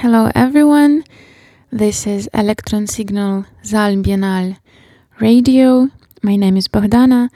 Hello, 0.00 0.30
everyone. 0.34 1.04
This 1.70 2.06
is 2.06 2.26
Electron 2.32 2.86
Signal 2.86 3.44
SAAL 3.60 3.96
Biennaal 3.96 4.56
Radio. 5.18 5.90
My 6.22 6.36
name 6.36 6.56
is 6.56 6.68
Bohdana. 6.68 7.28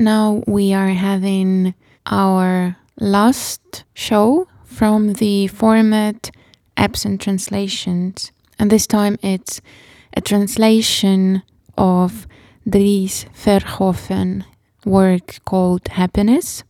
Now 0.00 0.42
we 0.44 0.74
are 0.74 0.88
having 0.88 1.74
our 2.06 2.76
last 2.98 3.84
show 3.94 4.48
from 4.64 5.12
the 5.12 5.46
format 5.46 6.32
absent 6.76 7.20
translations. 7.20 8.32
And 8.58 8.68
this 8.68 8.88
time 8.88 9.16
it's 9.22 9.60
a 10.12 10.20
translation 10.20 11.44
of 11.76 12.26
Dries 12.68 13.26
Verhoeven 13.32 14.44
work 14.84 15.38
called 15.44 15.86
Happiness 15.86 16.64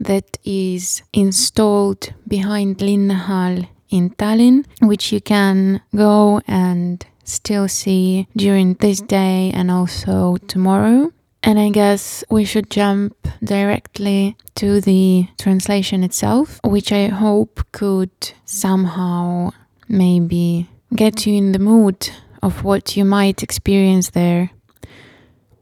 that 0.00 0.38
is 0.42 1.02
installed 1.12 2.14
behind 2.26 2.78
Linnahall 2.78 3.68
in 3.90 4.10
Tallinn, 4.10 4.64
which 4.80 5.12
you 5.12 5.20
can 5.20 5.80
go 5.94 6.40
and 6.46 7.04
still 7.24 7.68
see 7.68 8.26
during 8.36 8.74
this 8.74 9.00
day 9.00 9.50
and 9.54 9.70
also 9.70 10.36
tomorrow. 10.48 11.12
And 11.42 11.58
I 11.58 11.70
guess 11.70 12.22
we 12.30 12.44
should 12.44 12.70
jump 12.70 13.16
directly 13.42 14.36
to 14.56 14.80
the 14.80 15.28
translation 15.38 16.04
itself, 16.04 16.60
which 16.64 16.92
I 16.92 17.06
hope 17.06 17.64
could 17.72 18.10
somehow 18.44 19.50
maybe 19.88 20.68
get 20.94 21.26
you 21.26 21.34
in 21.34 21.52
the 21.52 21.58
mood 21.58 22.10
of 22.42 22.62
what 22.62 22.96
you 22.96 23.04
might 23.04 23.42
experience 23.42 24.10
there, 24.10 24.50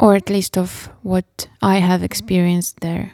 or 0.00 0.16
at 0.16 0.30
least 0.30 0.56
of 0.58 0.90
what 1.02 1.48
I 1.62 1.76
have 1.78 2.02
experienced 2.02 2.80
there. 2.80 3.12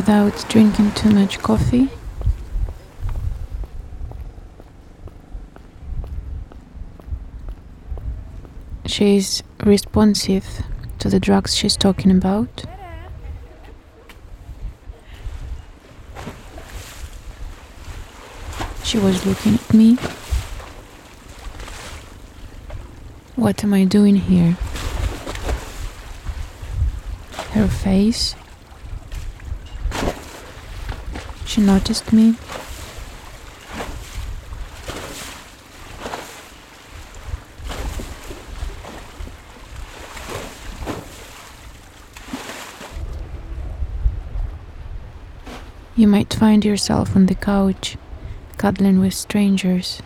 Without 0.00 0.46
drinking 0.48 0.90
too 0.92 1.10
much 1.10 1.38
coffee. 1.40 1.90
She's 8.86 9.42
responsive 9.62 10.46
to 11.00 11.10
the 11.10 11.20
drugs 11.20 11.54
she's 11.54 11.76
talking 11.76 12.10
about. 12.10 12.64
She 18.82 18.96
was 18.96 19.26
looking 19.26 19.56
at 19.56 19.74
me. 19.74 19.96
What 23.36 23.62
am 23.62 23.74
I 23.74 23.84
doing 23.84 24.16
here? 24.16 24.52
Her 27.52 27.68
face 27.68 28.34
noticed 31.60 32.12
me. 32.12 32.34
You 45.96 46.08
might 46.08 46.32
find 46.32 46.64
yourself 46.64 47.14
on 47.14 47.26
the 47.26 47.34
couch, 47.34 47.98
cuddling 48.56 49.00
with 49.00 49.12
strangers. 49.12 50.00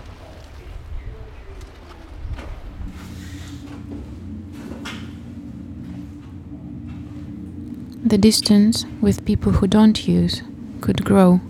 The 8.04 8.18
distance 8.18 8.84
with 9.00 9.24
people 9.24 9.52
who 9.52 9.68
don't 9.68 10.06
use 10.08 10.42
could 10.84 11.02
grow. 11.02 11.40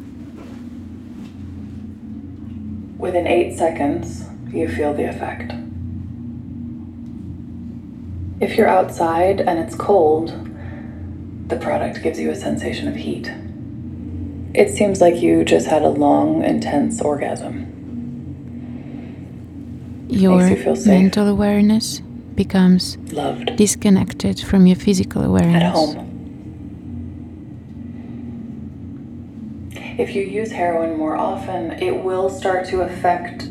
Within 2.98 3.26
eight 3.26 3.58
seconds, 3.58 4.28
you 4.52 4.68
feel 4.68 4.94
the 4.94 5.08
effect. 5.08 5.52
If 8.40 8.56
you're 8.56 8.68
outside 8.68 9.40
and 9.40 9.58
it's 9.58 9.74
cold, 9.74 10.28
the 11.48 11.56
product 11.56 12.00
gives 12.04 12.20
you 12.20 12.30
a 12.30 12.36
sensation 12.36 12.86
of 12.86 12.94
heat. 12.94 13.26
It 14.54 14.72
seems 14.72 15.00
like 15.00 15.20
you 15.20 15.44
just 15.44 15.66
had 15.66 15.82
a 15.82 15.88
long, 15.88 16.44
intense 16.44 17.02
orgasm. 17.02 17.56
Your 20.08 20.46
you 20.46 20.62
feel 20.62 20.76
mental 20.86 21.26
awareness 21.26 22.00
becomes 22.36 22.96
Loved. 23.10 23.56
disconnected 23.56 24.38
from 24.38 24.66
your 24.68 24.76
physical 24.76 25.24
awareness. 25.24 25.64
At 25.64 25.72
home. 25.72 26.13
If 29.96 30.14
you 30.14 30.22
use 30.22 30.50
heroin 30.50 30.96
more 30.98 31.16
often, 31.16 31.72
it 31.72 32.02
will 32.02 32.28
start 32.28 32.66
to 32.68 32.80
affect. 32.80 33.48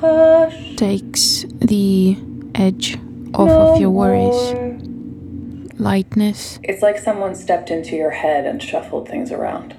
Hush. 0.00 0.76
Takes 0.76 1.44
the 1.58 2.16
edge 2.54 2.94
off 3.34 3.48
no 3.48 3.72
of 3.74 3.80
your 3.80 3.90
worries. 3.90 4.52
more. 4.54 4.76
Lightness 5.78 6.58
It's 6.62 6.82
like 6.82 6.98
someone 6.98 7.34
stepped 7.34 7.70
into 7.70 7.96
your 7.96 8.10
head 8.12 8.46
and 8.46 8.62
shuffled 8.62 9.08
things 9.08 9.30
around. 9.30 9.74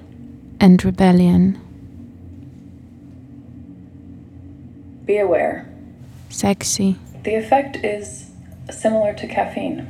and 0.60 0.84
rebellion. 0.84 1.58
Be 5.04 5.16
aware. 5.18 5.66
Sexy. 6.28 6.96
The 7.24 7.34
effect 7.34 7.76
is 7.76 8.30
similar 8.70 9.14
to 9.14 9.26
caffeine, 9.26 9.86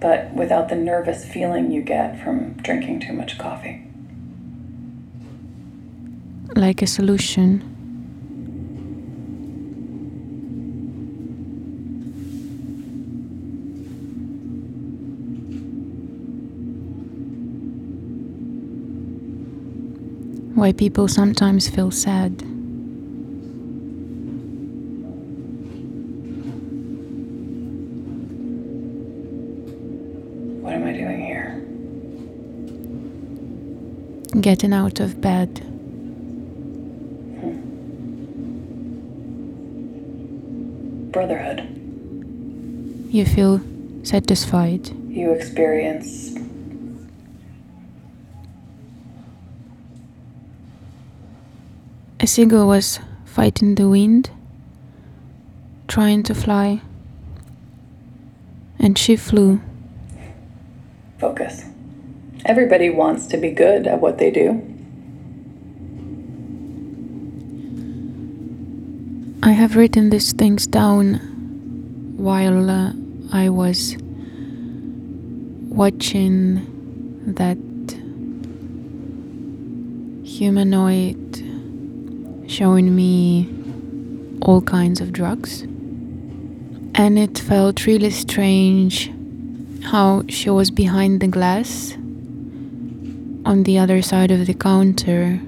but 0.00 0.32
without 0.34 0.68
the 0.68 0.74
nervous 0.76 1.24
feeling 1.24 1.70
you 1.70 1.80
get 1.82 2.22
from 2.22 2.54
drinking 2.54 3.00
too 3.00 3.12
much 3.12 3.38
coffee. 3.38 3.86
Like 6.56 6.82
a 6.82 6.86
solution. 6.86 7.60
Why 20.54 20.72
people 20.72 21.08
sometimes 21.08 21.68
feel 21.68 21.90
sad. 21.90 22.42
What 30.62 30.74
am 30.74 30.84
I 30.84 30.92
doing 30.92 31.20
here? 31.20 31.64
Getting 34.40 34.72
out 34.72 35.00
of 35.00 35.20
bed. 35.20 35.71
Brotherhood. 41.12 41.60
You 43.10 43.26
feel 43.26 43.60
satisfied. 44.02 44.88
You 45.08 45.32
experience 45.32 46.32
A 52.22 52.26
seagull 52.28 52.68
was 52.68 53.00
fighting 53.24 53.74
the 53.74 53.88
wind, 53.88 54.30
trying 55.88 56.22
to 56.22 56.36
fly, 56.36 56.80
and 58.78 58.96
she 58.96 59.16
flew. 59.16 59.60
focus. 61.18 61.64
Everybody 62.44 62.90
wants 62.90 63.26
to 63.26 63.36
be 63.36 63.50
good 63.50 63.88
at 63.88 64.00
what 64.00 64.18
they 64.18 64.30
do. 64.30 64.71
I 69.52 69.54
have 69.54 69.76
written 69.76 70.08
these 70.08 70.32
things 70.32 70.66
down 70.66 71.16
while 72.16 72.70
uh, 72.70 72.94
I 73.34 73.50
was 73.50 73.98
watching 75.68 76.64
that 77.26 77.58
humanoid 80.24 81.36
showing 82.50 82.96
me 82.96 83.46
all 84.40 84.62
kinds 84.62 85.02
of 85.02 85.12
drugs. 85.12 85.60
And 86.94 87.18
it 87.18 87.38
felt 87.38 87.84
really 87.84 88.08
strange 88.08 89.12
how 89.82 90.24
she 90.30 90.48
was 90.48 90.70
behind 90.70 91.20
the 91.20 91.28
glass 91.28 91.92
on 93.44 93.64
the 93.64 93.76
other 93.78 94.00
side 94.00 94.30
of 94.30 94.46
the 94.46 94.54
counter 94.54 95.38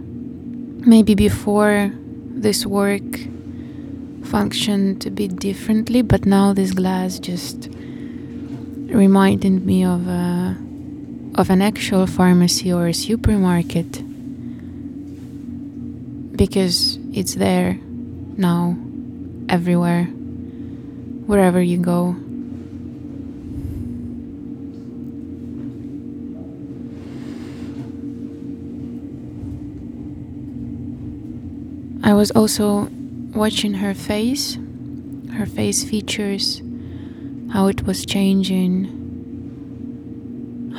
maybe 0.84 1.14
before 1.14 1.90
this 2.34 2.66
work 2.66 3.32
functioned 4.24 5.06
a 5.06 5.10
bit 5.10 5.36
differently, 5.36 6.02
but 6.02 6.26
now 6.26 6.52
this 6.52 6.72
glass 6.72 7.18
just 7.18 7.68
reminded 8.88 9.64
me 9.64 9.84
of 9.84 10.06
a 10.08 10.56
of 11.36 11.50
an 11.50 11.60
actual 11.60 12.06
pharmacy 12.06 12.72
or 12.72 12.86
a 12.86 12.94
supermarket. 12.94 14.02
Because 16.36 16.98
it's 17.12 17.34
there 17.34 17.78
now 18.36 18.76
everywhere 19.48 20.04
wherever 21.26 21.60
you 21.60 21.78
go. 21.78 22.16
I 32.02 32.12
was 32.12 32.30
also 32.32 32.90
watching 33.34 33.74
her 33.74 33.92
face, 33.94 34.56
her 35.32 35.46
face 35.46 35.82
features, 35.82 36.62
how 37.52 37.66
it 37.66 37.84
was 37.84 38.06
changing, 38.06 38.84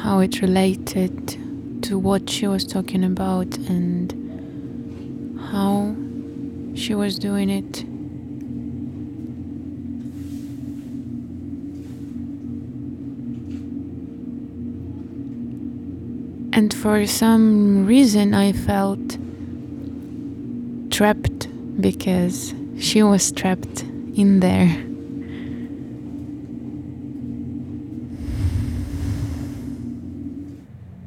how 0.01 0.19
it 0.19 0.41
related 0.41 1.37
to 1.83 1.99
what 1.99 2.29
she 2.29 2.47
was 2.47 2.65
talking 2.65 3.03
about, 3.03 3.57
and 3.57 4.13
how 5.51 5.93
she 6.75 6.95
was 6.95 7.19
doing 7.19 7.49
it. 7.49 7.83
And 16.57 16.73
for 16.73 17.05
some 17.05 17.85
reason, 17.85 18.33
I 18.33 18.53
felt 18.53 19.17
trapped 20.89 21.34
because 21.79 22.53
she 22.79 23.03
was 23.03 23.31
trapped 23.31 23.83
in 24.15 24.39
there. 24.39 24.85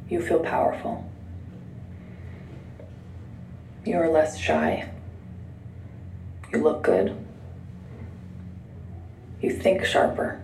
You 0.09 0.21
feel 0.21 0.39
powerful. 0.39 1.09
You're 3.85 4.09
less 4.09 4.37
shy. 4.37 4.89
You 6.51 6.63
look 6.63 6.83
good. 6.83 7.15
You 9.41 9.51
think 9.51 9.85
sharper. 9.85 10.41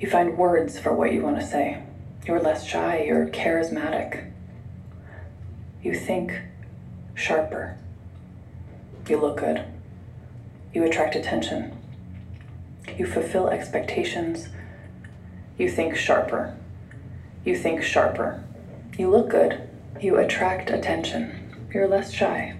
You 0.00 0.08
find 0.08 0.36
words 0.36 0.78
for 0.78 0.92
what 0.92 1.12
you 1.12 1.22
want 1.22 1.38
to 1.40 1.46
say. 1.46 1.82
You're 2.26 2.40
less 2.40 2.66
shy. 2.66 3.04
You're 3.06 3.26
charismatic. 3.28 4.30
You 5.82 5.94
think 5.94 6.40
sharper. 7.14 7.76
You 9.10 9.16
look 9.16 9.38
good. 9.38 9.64
You 10.72 10.84
attract 10.84 11.16
attention. 11.16 11.76
You 12.96 13.06
fulfill 13.06 13.48
expectations. 13.48 14.50
You 15.58 15.68
think 15.68 15.96
sharper. 15.96 16.56
You 17.44 17.56
think 17.56 17.82
sharper. 17.82 18.44
You 18.96 19.10
look 19.10 19.28
good. 19.28 19.68
You 20.00 20.16
attract 20.18 20.70
attention. 20.70 21.68
You're 21.74 21.88
less 21.88 22.12
shy. 22.12 22.54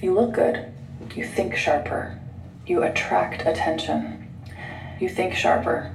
You 0.00 0.14
look 0.14 0.34
good. 0.34 0.72
You 1.16 1.26
think 1.26 1.56
sharper. 1.56 2.16
You 2.64 2.84
attract 2.84 3.44
attention. 3.44 4.28
You 5.00 5.08
think 5.08 5.34
sharper. 5.34 5.92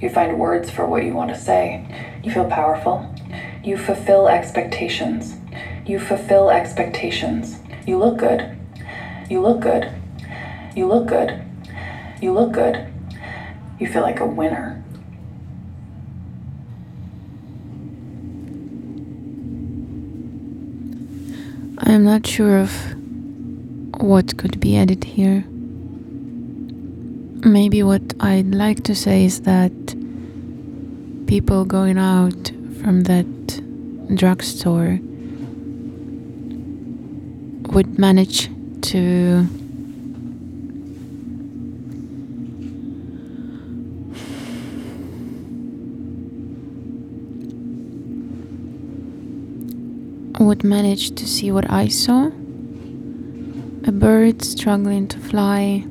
You 0.00 0.08
find 0.08 0.38
words 0.38 0.70
for 0.70 0.86
what 0.86 1.04
you 1.04 1.12
want 1.12 1.28
to 1.28 1.38
say. 1.38 1.84
You 2.24 2.32
feel 2.32 2.48
powerful. 2.48 3.14
You 3.62 3.76
fulfill 3.76 4.28
expectations. 4.28 5.36
You 5.84 6.00
fulfill 6.00 6.48
expectations. 6.48 7.58
You 7.86 7.98
look 7.98 8.16
good. 8.16 8.56
You 9.30 9.40
look 9.40 9.60
good. 9.60 9.88
You 10.74 10.88
look 10.88 11.06
good. 11.06 11.40
You 12.20 12.32
look 12.32 12.50
good. 12.50 12.84
You 13.78 13.86
feel 13.86 14.02
like 14.02 14.18
a 14.18 14.26
winner. 14.26 14.82
I 21.78 21.92
am 21.92 22.02
not 22.02 22.26
sure 22.26 22.58
of 22.58 22.72
what 24.02 24.36
could 24.36 24.58
be 24.58 24.76
added 24.76 25.04
here. 25.04 25.44
Maybe 27.46 27.84
what 27.84 28.02
I'd 28.18 28.52
like 28.52 28.82
to 28.82 28.96
say 28.96 29.26
is 29.26 29.42
that 29.42 29.72
people 31.28 31.64
going 31.64 31.98
out 31.98 32.48
from 32.82 33.04
that 33.04 33.26
drugstore 34.16 34.98
would 37.72 37.96
manage 37.96 38.50
to 38.82 39.46
would 50.38 50.64
manage 50.64 51.14
to 51.14 51.26
see 51.26 51.52
what 51.52 51.70
I 51.70 51.88
saw. 51.88 52.26
A 53.84 53.92
bird 53.92 54.42
struggling 54.42 55.06
to 55.08 55.18
fly 55.18 55.84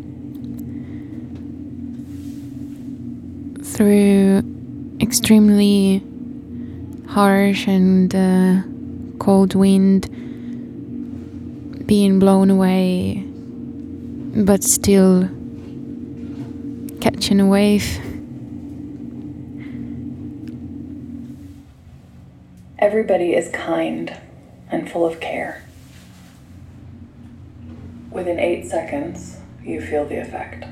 through 3.64 4.44
extremely 5.00 6.04
harsh 7.08 7.68
and 7.68 8.14
uh, 8.14 8.62
cold 9.18 9.56
wind 9.56 10.10
being 11.90 12.20
blown 12.20 12.52
away, 12.52 13.26
but 14.46 14.64
still 14.64 15.24
catching 17.02 17.40
a 17.40 17.48
wave. 17.48 18.00
Everybody 22.78 23.34
is 23.34 23.50
kind 23.50 24.16
and 24.70 24.88
full 24.88 25.04
of 25.04 25.20
care. 25.20 25.66
Within 28.12 28.38
eight 28.38 28.70
seconds, 28.70 29.38
you 29.64 29.82
feel 29.82 30.06
the 30.06 30.22
effect. 30.22 30.66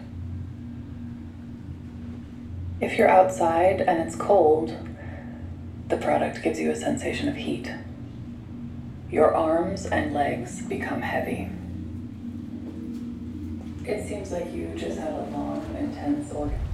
If 2.79 2.95
you're 2.95 3.09
outside 3.09 3.81
and 3.81 4.07
it's 4.07 4.15
cold, 4.15 4.77
the 5.87 5.97
product 5.97 6.43
gives 6.43 6.59
you 6.59 6.69
a 6.69 6.75
sensation 6.75 7.27
of 7.27 7.37
heat. 7.37 7.73
Your 9.09 9.33
arms 9.33 9.85
and 9.85 10.13
legs 10.13 10.61
become 10.63 11.01
heavy. 11.01 11.49
It 13.89 14.05
seems 14.05 14.33
like 14.33 14.53
you 14.53 14.73
just 14.75 14.99
had 14.99 15.13
a 15.13 15.23
long, 15.31 15.63
intense 15.79 16.33
orgasm. 16.33 16.66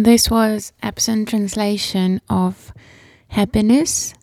This 0.00 0.30
was 0.30 0.72
absent 0.80 1.28
translation 1.28 2.20
of 2.30 2.72
Happiness, 3.30 4.14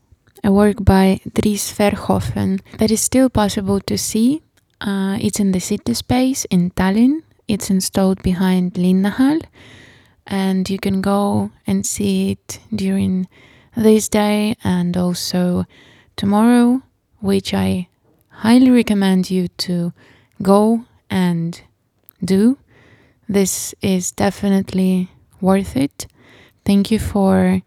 a 0.41 0.50
work 0.50 0.77
by 0.86 1.20
Dries 1.34 1.70
Verhoeven 1.70 2.62
that 2.77 2.91
is 2.91 3.01
still 3.01 3.29
possible 3.29 3.82
to 3.82 3.98
see. 3.98 4.41
Uh, 4.79 5.17
it's 5.20 5.38
in 5.38 5.51
the 5.51 5.60
city 5.60 5.94
space 5.94 6.46
in 6.46 6.72
Tallinn. 6.72 7.24
It's 7.50 7.70
installed 7.70 8.24
behind 8.24 8.75
Linnahall, 8.75 9.44
and 10.25 10.70
you 10.70 10.79
can 10.79 11.01
go 11.01 11.51
and 11.67 11.86
see 11.86 12.32
it 12.32 12.60
during 12.74 13.27
this 13.75 14.08
day 14.08 14.55
and 14.63 14.96
also 14.96 15.65
tomorrow, 16.15 16.84
which 17.20 17.53
I 17.53 17.89
highly 18.29 18.70
recommend 18.70 19.29
you 19.29 19.50
to 19.67 19.91
go 20.41 20.86
and 21.10 21.60
do. 22.24 22.60
This 23.27 23.75
is 23.82 24.13
definitely 24.13 25.10
worth 25.45 25.77
it. 25.77 26.07
Thank 26.65 26.89
you 26.91 26.99
for 26.99 27.61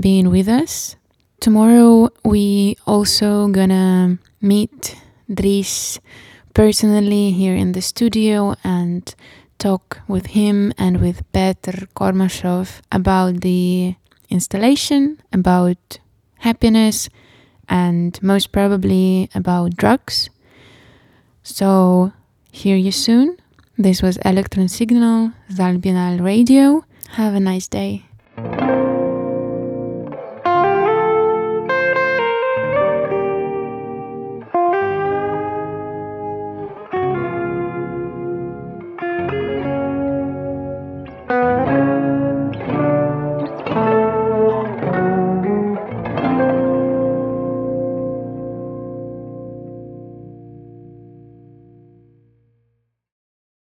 being 0.00 0.30
with 0.30 0.48
us. 0.48 0.96
Tomorrow 1.40 2.08
we 2.24 2.76
also 2.86 3.48
gonna 3.48 4.18
meet 4.40 4.96
Dries 5.32 6.00
personally 6.54 7.30
here 7.32 7.54
in 7.54 7.72
the 7.72 7.82
studio 7.82 8.54
and 8.64 9.14
talk 9.58 10.00
with 10.08 10.26
him 10.38 10.72
and 10.78 11.00
with 11.00 11.18
Petr 11.32 11.86
Kormashov 11.94 12.80
about 12.90 13.42
the 13.42 13.94
installation, 14.30 15.20
about 15.32 15.98
happiness, 16.38 17.08
and 17.68 18.18
most 18.22 18.52
probably 18.52 19.28
about 19.34 19.76
drugs. 19.76 20.30
So, 21.42 22.12
hear 22.50 22.76
you 22.76 22.92
soon. 22.92 23.36
This 23.76 24.02
was 24.02 24.16
Electron 24.24 24.68
Signal, 24.68 25.32
SAAL 25.54 25.76
Biennaal 25.78 26.24
Radio. 26.24 26.84
Have 27.12 27.34
a 27.34 27.40
nice 27.40 27.68
day. 27.68 28.04